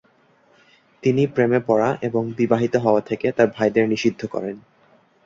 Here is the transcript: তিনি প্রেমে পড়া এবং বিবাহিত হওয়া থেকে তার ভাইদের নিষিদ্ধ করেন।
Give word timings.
তিনি 1.03 1.23
প্রেমে 1.27 1.59
পড়া 1.67 1.89
এবং 2.01 2.23
বিবাহিত 2.37 2.73
হওয়া 2.75 3.01
থেকে 3.01 3.27
তার 3.31 3.47
ভাইদের 3.47 3.85
নিষিদ্ধ 3.89 4.21
করেন। 4.25 4.55